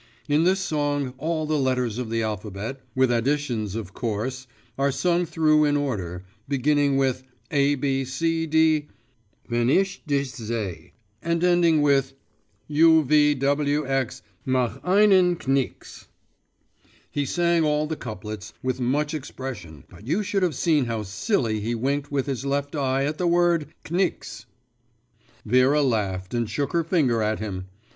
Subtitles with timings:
[0.27, 5.27] In this song all the letters of the alphabet with additions of course are sung
[5.27, 8.87] through in order, beginning with 'A B C D
[9.47, 12.13] Wenn ich dich seh!' and ending with
[12.67, 16.07] 'U V W X Mach einen Knicks!'
[17.11, 21.59] He sang all the couplets with much expression; but you should have seen how slily
[21.59, 24.47] he winked with his left eye at the word 'Knicks!'
[25.45, 27.67] Vera laughed and shook her finger at him.